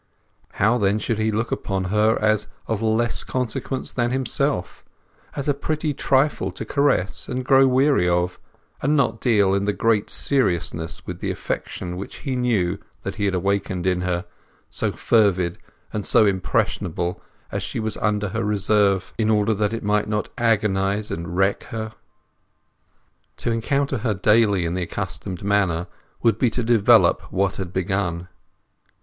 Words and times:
How 0.53 0.79
then 0.79 0.97
should 0.97 1.19
he 1.19 1.29
look 1.29 1.51
upon 1.51 1.83
her 1.93 2.17
as 2.19 2.47
of 2.65 2.81
less 2.81 3.23
consequence 3.23 3.91
than 3.93 4.09
himself; 4.09 4.83
as 5.35 5.47
a 5.47 5.53
pretty 5.53 5.93
trifle 5.93 6.49
to 6.53 6.65
caress 6.65 7.27
and 7.27 7.45
grow 7.45 7.67
weary 7.67 8.09
of; 8.09 8.39
and 8.81 8.97
not 8.97 9.21
deal 9.21 9.53
in 9.53 9.65
the 9.65 9.73
greatest 9.73 10.17
seriousness 10.25 11.05
with 11.05 11.19
the 11.19 11.29
affection 11.29 11.97
which 11.97 12.15
he 12.25 12.35
knew 12.35 12.79
that 13.03 13.17
he 13.17 13.25
had 13.25 13.35
awakened 13.35 13.85
in 13.85 14.01
her—so 14.01 14.91
fervid 14.93 15.59
and 15.93 16.03
so 16.03 16.25
impressionable 16.25 17.21
as 17.51 17.61
she 17.61 17.79
was 17.79 17.95
under 17.97 18.29
her 18.29 18.43
reserve—in 18.43 19.29
order 19.29 19.53
that 19.53 19.71
it 19.71 19.83
might 19.83 20.09
not 20.09 20.29
agonize 20.35 21.11
and 21.11 21.37
wreck 21.37 21.65
her? 21.65 21.93
To 23.37 23.51
encounter 23.51 23.99
her 23.99 24.15
daily 24.15 24.65
in 24.65 24.73
the 24.73 24.81
accustomed 24.81 25.43
manner 25.43 25.85
would 26.23 26.39
be 26.39 26.49
to 26.49 26.63
develop 26.63 27.21
what 27.31 27.57
had 27.57 27.71
begun. 27.71 28.29